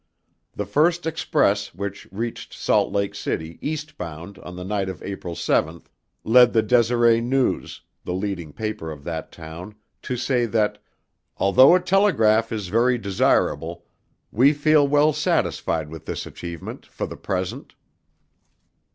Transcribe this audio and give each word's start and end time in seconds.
The 0.53 0.65
first 0.65 1.05
express 1.05 1.75
which 1.75 2.07
reached 2.11 2.55
Salt 2.55 2.91
Lake 2.91 3.13
City 3.13 3.59
eastbound 3.61 4.39
on 4.39 4.55
the 4.55 4.63
night 4.63 4.89
of 4.89 5.03
April 5.03 5.35
7, 5.35 5.79
led 6.23 6.53
the 6.53 6.63
Deseret 6.63 7.21
News, 7.21 7.81
the 8.03 8.15
leading 8.15 8.51
paper 8.51 8.91
of 8.91 9.03
that 9.03 9.31
town 9.31 9.75
to 10.01 10.17
say 10.17 10.47
that: 10.47 10.79
"Although 11.37 11.75
a 11.75 11.79
telegraph 11.79 12.51
is 12.51 12.69
very 12.69 12.97
desirable, 12.97 13.85
we 14.31 14.53
feel 14.53 14.87
well 14.87 15.13
satisfied 15.13 15.87
with 15.89 16.07
this 16.07 16.25
achievement 16.25 16.87
for, 16.87 17.05
the 17.05 17.15
present." 17.15 17.75